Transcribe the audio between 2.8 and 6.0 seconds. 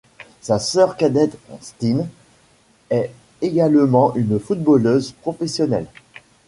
est également une footballeuse professionnelle.